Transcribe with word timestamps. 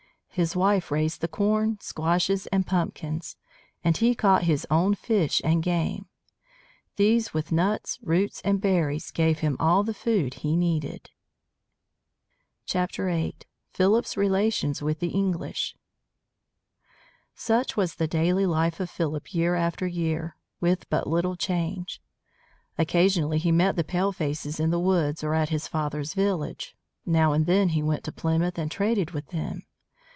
His 0.33 0.55
wife 0.55 0.91
raised 0.91 1.19
the 1.19 1.27
corn, 1.27 1.77
squashes, 1.81 2.47
and 2.47 2.65
pumpkins, 2.65 3.35
and 3.83 3.97
he 3.97 4.15
caught 4.15 4.43
his 4.43 4.65
own 4.71 4.95
fish 4.95 5.41
and 5.43 5.61
game. 5.61 6.05
These, 6.95 7.33
with 7.33 7.51
nuts, 7.51 7.99
roots, 8.01 8.39
and 8.45 8.61
berries, 8.61 9.11
gave 9.11 9.39
him 9.39 9.57
all 9.59 9.83
the 9.83 9.93
food 9.93 10.35
he 10.35 10.55
needed. 10.55 11.09
VIII. 12.71 13.33
PHILIP'S 13.73 14.15
RELATIONS 14.15 14.81
WITH 14.81 14.99
THE 15.01 15.09
ENGLISH 15.13 15.75
Such 17.35 17.75
was 17.75 17.95
the 17.95 18.07
daily 18.07 18.45
life 18.45 18.79
of 18.79 18.89
Philip 18.89 19.33
year 19.33 19.55
after 19.55 19.85
year, 19.85 20.37
with 20.61 20.89
but 20.89 21.07
little 21.07 21.35
change. 21.35 22.01
Occasionally 22.77 23.37
he 23.37 23.51
met 23.51 23.75
the 23.75 23.83
palefaces 23.83 24.61
in 24.61 24.69
the 24.71 24.79
woods 24.79 25.25
or 25.25 25.33
at 25.33 25.49
his 25.49 25.67
father's 25.67 26.13
village. 26.13 26.73
Now 27.05 27.33
and 27.33 27.45
then 27.45 27.67
he 27.75 27.83
went 27.83 28.05
to 28.05 28.13
Plymouth 28.13 28.57
and 28.57 28.71
traded 28.71 29.11
with 29.11 29.27
them. 29.31 29.63